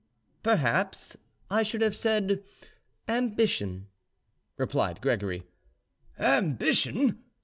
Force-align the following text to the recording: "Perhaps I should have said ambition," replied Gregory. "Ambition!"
"Perhaps 0.41 1.15
I 1.51 1.61
should 1.61 1.81
have 1.81 1.95
said 1.95 2.43
ambition," 3.07 3.85
replied 4.57 4.99
Gregory. 4.99 5.43
"Ambition!" 6.17 7.19